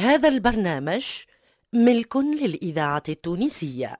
[0.00, 1.04] هذا البرنامج
[1.72, 3.96] ملك للإذاعة التونسية.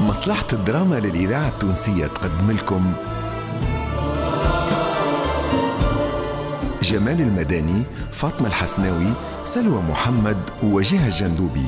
[0.00, 2.94] مصلحة الدراما للإذاعة التونسية تقدم لكم
[6.86, 7.82] جمال المداني
[8.12, 9.12] فاطمة الحسناوي
[9.42, 11.66] سلوى محمد وجهة الجندوبي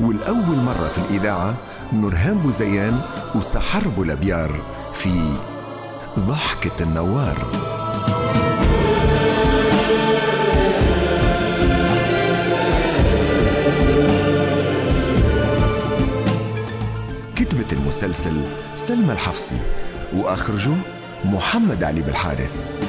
[0.00, 1.54] والأول مرة في الإذاعة
[1.92, 3.00] نورهان بوزيان
[3.34, 4.62] وسحر بولابيار
[4.92, 5.32] في
[6.18, 7.46] ضحكة النوار.
[17.36, 18.42] كتبت المسلسل
[18.74, 19.60] سلمى الحفصي
[20.16, 20.74] وأخرجه
[21.24, 22.79] محمد علي بالحارث.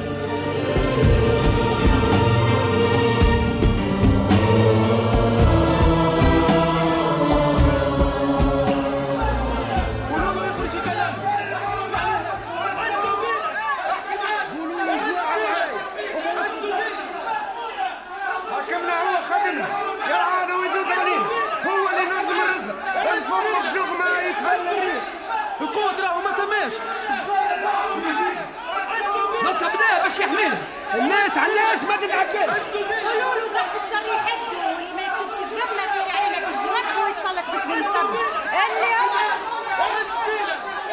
[31.12, 32.72] الناس علاش ما تتعداش
[33.04, 38.10] قولوا له زحف الشر يحد واللي ما يكسبش الذمة يصير علينا بالجرح ويتسلط باسم السب
[38.66, 39.18] اللي هو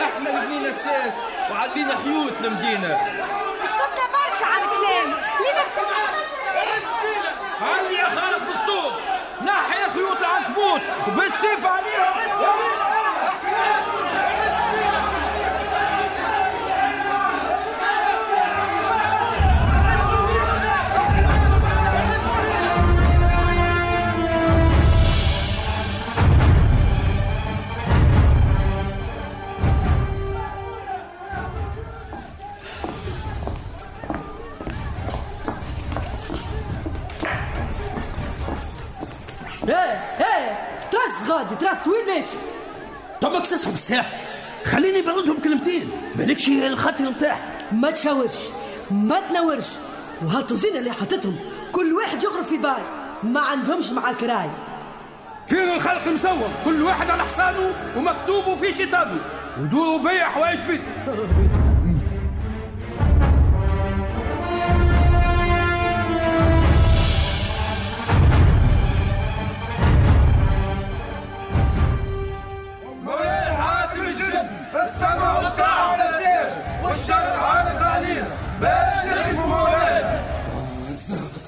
[0.03, 1.13] إحنا اللي بنينا الساس
[1.51, 2.95] وعلينا حيوت المدينة.
[3.65, 5.13] اسكتنا برشا على الكلام.
[7.61, 8.93] علي يا خالق بالصوت؟
[9.41, 12.18] نحي خيوط العنكبوت وبالسيف عليهم.
[39.69, 40.57] إيه إيه
[40.91, 42.37] ترس غادي ترس وين ماشي؟
[43.21, 44.09] طبك تسحب الساحة
[44.65, 45.91] خليني بردهم كلمتين.
[46.15, 47.39] بالكش الخاطر نتاعك
[47.71, 48.35] ما تشاورش
[48.91, 49.67] ما تنورش
[50.25, 51.35] وهاتوا زين اللي حطتهم.
[51.71, 52.83] كل واحد يغرف في باي.
[53.23, 54.49] ما عندهمش مع كراي
[55.47, 59.19] فين الخلق مسوم كل واحد على حسابه ومكتوبه في شيطانه
[59.61, 60.81] ودوروا بيا حوايج بيت.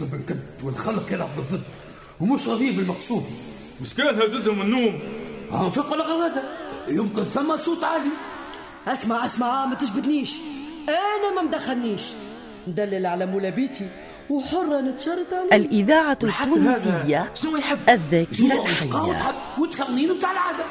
[0.01, 1.63] الزهر تطلب الكد والخلق يلعب بالضد
[2.19, 3.23] ومش راضي بالمقصود
[3.81, 4.99] مش كان هززهم من النوم
[5.53, 6.43] انفق الغلادة
[6.87, 8.09] يمكن ثم صوت عالي.
[8.87, 10.33] أسمع أسمع ما تجبدنيش.
[10.89, 12.01] أنا ما مدخلنيش.
[12.67, 13.87] ندلل على مولا بيتي
[14.29, 15.55] وحرة نتشرط عليه.
[15.55, 19.35] الإذاعة التونسية شنو يحب؟ الذاكرة الحية.
[19.57, 20.63] وتقنين بتاع العادة.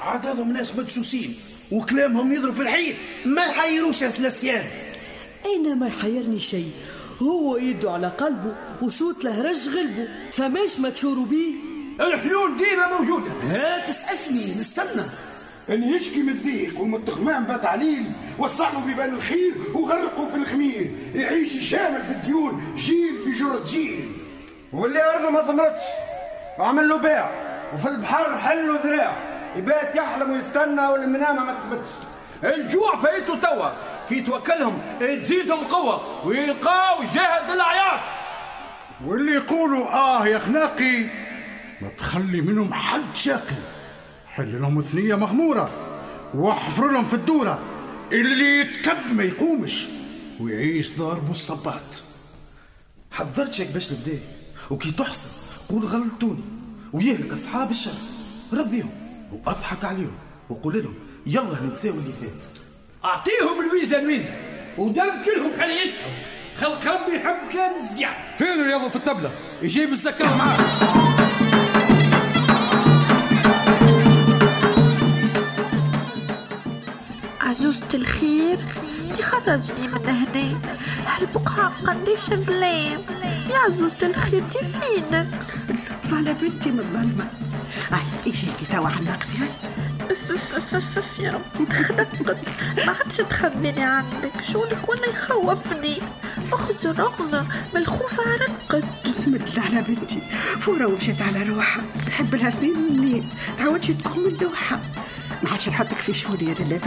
[0.00, 1.36] عاد هذم ناس مدسوسين
[1.72, 4.64] وكلامهم يضرب في الحيط ما يحيروش يا سلاسيان
[5.46, 6.70] أنا ما يحيرني شيء؟
[7.22, 8.52] هو يدو على قلبه
[8.82, 11.54] وصوت له رج غلبه فماش ما تشوروا بيه؟
[12.00, 13.30] الحلول ديما موجودة.
[13.42, 15.02] ها تسعفني نستنى.
[15.70, 18.04] أن يشكي من الضيق ومن التخمام بات عليل
[18.38, 20.90] وسع له بيبان الخير وغرقه في الخمير.
[21.14, 24.12] يعيش شامل في الديون جيل في جرة جيل.
[24.72, 25.82] واللي أرضه ما ثمرتش
[26.58, 27.30] عمل له بيع.
[27.74, 29.16] وفي البحر حل له ذراع.
[29.56, 31.88] يبات يحلم ويستنى والمنامة ما تثبتش.
[32.44, 33.70] الجوع فايته توا.
[34.08, 38.00] كي توكلهم تزيدهم قوة ويلقاو جهد العياط
[39.06, 41.02] واللي يقولوا آه يا خناقي
[41.80, 43.56] ما تخلي منهم حد شاقي
[44.26, 45.70] حل لهم ثنية مغمورة
[46.34, 47.58] واحفر لهم في الدورة.
[48.12, 49.86] اللي يتكب ما يقومش
[50.40, 52.02] ويعيش ضاربه الصباط
[53.10, 54.18] حضرت شيك باش نبدا
[54.70, 55.28] وكي تحصل
[55.70, 56.44] قول غلطوني
[56.92, 57.98] ويهلك أصحاب الشر.
[58.52, 58.90] رضيهم
[59.32, 60.14] وأضحك عليهم
[60.50, 60.94] وقول لهم
[61.26, 62.57] يلا ننساو اللي فات.
[63.04, 64.30] أعطيهم الويزة الويزة
[64.78, 66.12] ودرب كلهم خليتهم
[66.56, 69.30] خلق ربي يحب كان الزيادة فين اليوم في الطبلة؟
[69.62, 70.58] يجيب الزكاة معاه.
[77.40, 78.58] عجوزة الخير
[79.18, 80.58] تخرجني من هنا.
[81.06, 83.00] هالبقعة قديش ظلام
[83.50, 85.28] يا عجوزة الخير دي فينك؟
[85.70, 87.30] اللطف على بنتي من ظلمة
[87.90, 89.48] هاي ايجيكي توا هاي
[91.18, 92.36] يا ربي تخنقت
[92.86, 95.98] ما عادش تخبيني عندك شونك ولا يخوفني.
[96.52, 97.42] اخزر اخزر
[97.74, 100.20] من الخوف عرقت بسم الله على بنتي.
[100.60, 103.28] فورة ومشيت على روحها تحب لها سنين منين؟
[103.58, 104.80] تعودش تقوم من لوحها
[105.42, 106.80] ما عادش نحطك في شوني يا لالا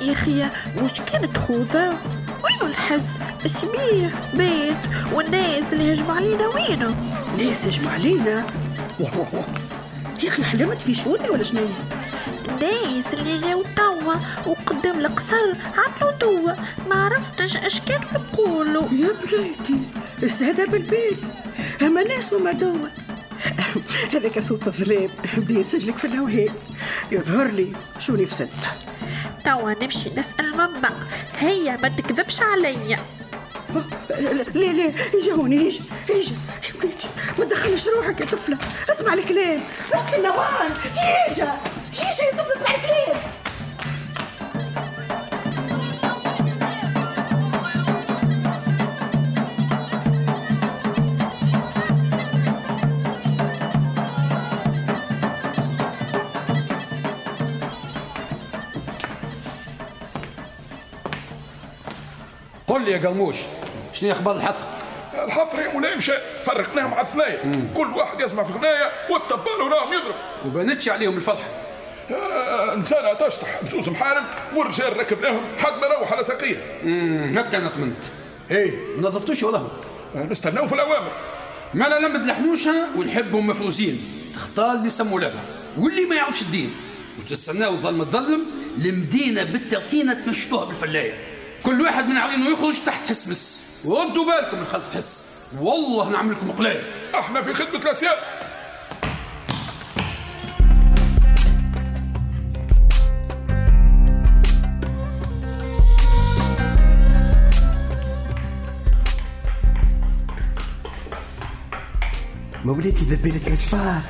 [0.00, 1.98] يا أخي مش كانت خوذة
[2.44, 3.06] وينو الحس؟
[3.46, 4.76] سميح بيت
[5.12, 6.94] والناس اللي هجموا علينا وينو؟
[7.38, 8.46] ناس هجموا علينا.
[10.22, 11.60] يا أخي حلمت في شوني ولا شنو؟
[12.62, 14.14] الناس اللي جاو توا
[14.46, 16.52] وقدام القصر عملوا دوا
[16.88, 19.80] ما عرفتش اش كانوا يقولوا يا بنيتي
[20.22, 21.16] السهدة بالبال
[21.82, 22.88] هما ناس وما دوا
[24.14, 26.52] هذاك صوت الظلام بدا يسجلك في الهواء
[27.12, 28.48] يظهر لي شوني فسد
[29.44, 30.90] توا نمشي نسأل ماما
[31.38, 32.98] هي ما تكذبش عليا
[34.54, 36.34] لا لا اجا هون اجا اجا
[36.64, 37.08] يا بنيتي
[37.38, 38.58] ما تدخلش روحك يا طفلة.
[38.90, 39.60] اسمع الكلام.
[39.94, 41.52] ربي النوان تيجا
[41.92, 43.16] تيجا يا طفلة اسمع الكلام.
[62.66, 63.36] قل لي يا قلموش
[63.92, 64.64] شنو أخبار الحفر؟
[65.14, 66.12] الحفر يا مولاي مشى
[66.48, 67.40] فرقناهم على الثنايا
[67.76, 70.14] كل واحد يسمع في غنايه والطبال وراهم يضرب.
[70.46, 71.48] وبانتش عليهم الفضحه
[72.10, 74.24] آه انسانه تشطح بسوس محارم
[74.56, 76.56] والرجال ركبناهم حد ما روح على سقيه
[77.40, 78.04] هكا أنا طمنت
[78.50, 78.96] إيه.
[78.96, 79.66] ما نظفتوش ولا هو؟
[80.16, 81.12] آه نستناو في الأوامر.
[81.74, 84.00] ما لا لما تلحنوشها ونحبهم مفروسين
[84.34, 85.42] تختار اللي سموا ولادها
[85.78, 86.74] واللي ما يعرفش الدين.
[87.18, 88.44] وتستناو الظلم تظلم
[88.84, 91.14] المدينة بالتركينه تمشطوها بالفلاية.
[91.62, 95.24] كل واحد من عينه يخرج تحت حس بس وردوا بالكم من خلق حس
[95.56, 96.82] والله نعمل لكم قلايه
[97.14, 98.16] إحنا في خدمة الاسياد
[112.64, 114.00] مولاتي ذبيلة الاشفار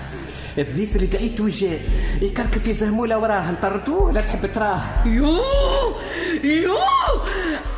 [0.58, 1.81] الضيف اللي دعيته جاء
[2.23, 4.81] يكركب في زهمولة وراه انطردوه ولا تحب تراه.
[5.06, 5.37] يو
[6.44, 6.79] يو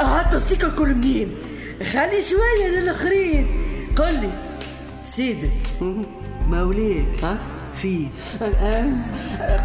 [0.00, 1.50] هات السيكل الكل منين؟
[1.85, 3.47] خلي شوية للآخرين.
[3.97, 4.31] قل لي
[5.03, 5.50] سيدي
[6.49, 7.38] مولاك ها؟
[7.75, 8.06] في؟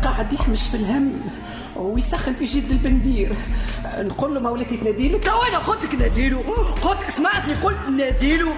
[0.03, 1.13] قاعد يحمش في الهم
[1.75, 3.31] ويسخن في جد البندير.
[3.97, 6.37] نقول له مولاتي تناديلك تو أنا قلت لك ناديله
[6.81, 8.51] قلت سمعتني قلت ناديله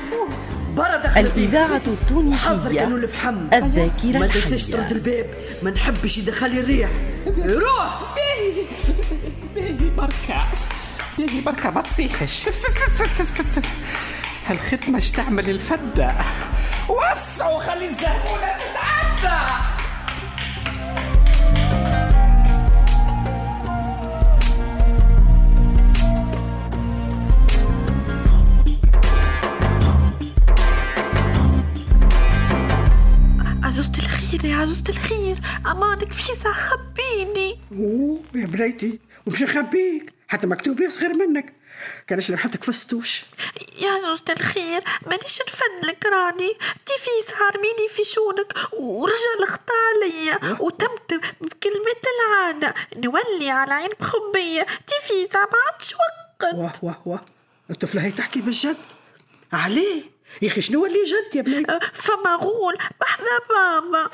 [0.75, 4.68] برا دخل الإذاعة التونسية كانوا الفحم الذاكرة ما تنساش.
[4.68, 5.25] ترد الباب.
[5.63, 6.89] ما نحبش يدخل الريح.
[7.38, 8.01] روح.
[8.15, 8.65] باهي
[9.56, 10.48] باهي بركة.
[11.17, 12.45] باهي بركة ما تصيحش.
[14.47, 16.15] هالخدمة اش تعمل الفدة؟
[16.89, 19.37] وسعوا خلي الزهمولة تتعدى.
[33.63, 35.37] عزوزة الخير يا عزوزة الخير
[35.71, 37.55] أمانك فيزا خبيني.
[37.71, 41.53] أوه يا بنيتي ومش نخبيك حتى مكتوب يصغر منك.
[42.07, 43.24] كانش في السطوش
[43.77, 46.47] يا عزوزة الخير مانيش نفدلك راني.
[46.88, 50.39] دي فيزا عرميني في شونك ورجل خطا عليا.
[50.62, 54.62] وتمتم بكلمة العادة نولي على عين بخبية.
[54.62, 56.53] دي فيزا ما عادش وقت.
[56.53, 57.25] واه واه واه.
[57.71, 58.77] الطفلة هي تحكي بالجد.
[59.53, 60.03] عليه
[60.41, 62.77] يا أخي شنو اللي جد يا بنيتي فما غول.
[63.01, 64.09] بحذا بابا.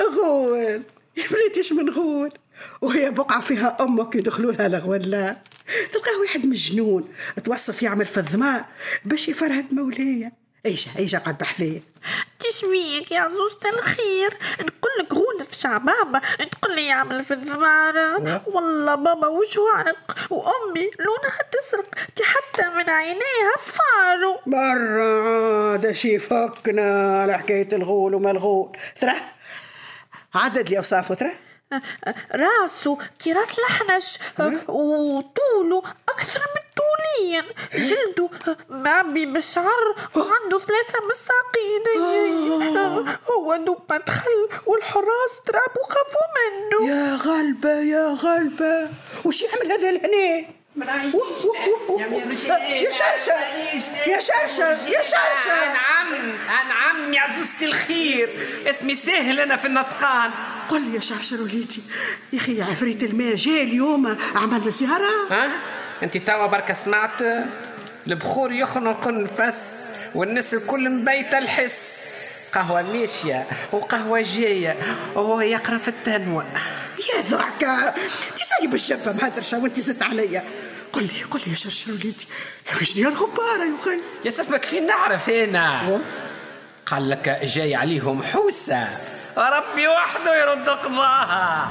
[0.16, 0.82] غول.
[1.16, 2.32] يا بنيتي من غول؟
[2.80, 5.36] وهي بقعة فيها أمك يدخلوا لها لغولا
[5.92, 7.08] تلقاه واحد مجنون
[7.44, 8.64] توصف يعمل في الضمار
[9.04, 10.32] باش يفرهد مولاي
[10.66, 11.82] ايجا ايجا قعد بحذايا
[12.38, 14.30] تشويك يا عزوزة الخير.
[14.60, 16.20] نقول لك غول في شعبابة
[16.52, 23.52] تقول لي يعمل في الزمارة والله بابا وجهه عرق وأمي لونها تسرق حتى من عينيها
[23.58, 28.76] صفارو مرة عاد شي فكنا على حكاية الغول وما الغول.
[29.00, 29.14] ترى؟
[30.34, 31.30] عدد لي أوصافه ترى؟
[32.42, 34.18] راسه كي راس لحنش
[34.68, 38.30] وطوله أكثر من طولين جلده
[38.68, 41.84] معبي بالشعر وعنده ثلاثة مساقين.
[43.30, 46.88] هو دوبا دخل والحراس ترابوا خافوا منه.
[46.88, 48.88] يا غلبة يا غلبة.
[49.24, 50.44] وش يعمل هذا لهنا
[52.68, 53.40] يا شرشر
[54.06, 56.14] يا شرشر يا شرشر نعم
[56.68, 58.28] نعم يا عزوزتي الخير.
[58.70, 60.30] اسمي سهل أنا في النطقان.
[60.70, 61.82] قل لي يا شرشر وليدي
[62.32, 65.50] يا إخي يا عفريت الماء جاي اليوم عمل زيارة ها؟
[66.02, 67.22] أنت توا بركة سمعت؟
[68.06, 69.82] البخور يخنق النفس
[70.14, 71.98] والناس الكل مبيتة الحس.
[72.52, 74.76] قهوة ماشية وقهوة جاية
[75.14, 76.44] وهو يقرأ في التنوى.
[76.98, 77.94] يا ضحكة
[78.36, 80.44] تسالي بالشابة مهدرشة وأنت زدت عليا.
[80.92, 82.26] قل لي قل لي يا شرشر وليدي
[82.66, 86.00] يا أخي شنو الغبارة يا أخي؟ يا اسمك فين نعرف أنا
[86.86, 88.88] قال لك جاي عليهم حوسة.
[89.36, 91.68] ربي وحده يرد قضاها.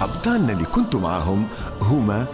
[0.00, 1.48] أبطالنا اللي كنتوا معاهم
[1.80, 2.26] هما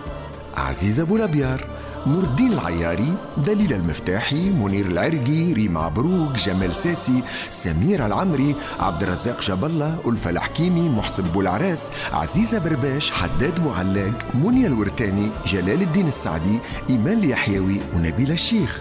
[0.56, 1.66] عزيز أبو الأبيار
[2.06, 9.40] نور الدين العياري دليل المفتاحي منير العرقي ريم عبروك جمال ساسي سمير العمري عبد الرزاق
[9.40, 16.58] جاب الله ألفة الحكيمي محسن بولعراس عزيزة برباش حداد بوعلاق منيا الورتاني جلال الدين السعدي
[16.90, 18.80] إيمان اليحيوي ونبيل الشيخ.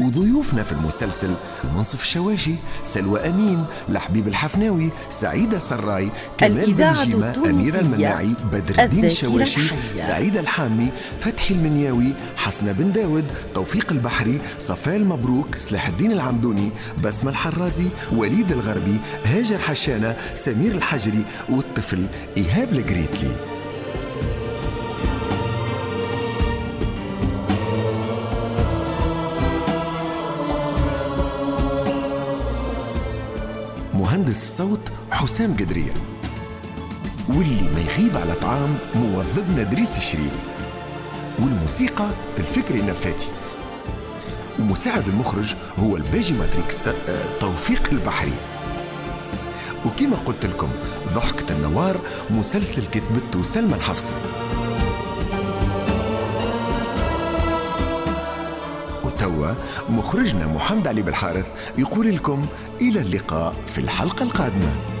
[0.00, 8.34] وضيوفنا في المسلسل المنصف الشواشي سلوى أمين لحبيب الحفناوي سعيدة سراي كمال بنجيمة أميرة المناعي
[8.52, 9.96] بدر الدين الشواشي الحية.
[9.96, 10.88] سعيدة الحامي
[11.20, 13.24] فتحي المنياوي حسنة بن داود
[13.54, 16.70] توفيق البحري صفاء المبروك سلاح الدين العمدوني
[17.04, 23.57] بسمة الحرازي وليد الغربي هاجر حشانة سمير الحجري والطفل إيهاب القريتلي
[34.08, 35.92] مهندس الصوت حسام قدرية
[37.28, 40.32] واللي ما يغيب على طعام موظفنا دريس الشريف.
[41.38, 43.28] والموسيقى الفكري النفاتي
[44.58, 46.82] ومساعد المخرج هو الباجي ماتريكس.
[46.82, 48.32] أه، أه، توفيق البحري.
[49.86, 50.68] وكما قلت لكم
[51.14, 52.00] ضحكة النوار
[52.30, 54.12] مسلسل كتبته سلمى الحفصي
[59.88, 61.46] مخرجنا محمد علي بالحارث
[61.78, 62.46] يقول لكم
[62.80, 64.97] إلى اللقاء في الحلقة القادمة.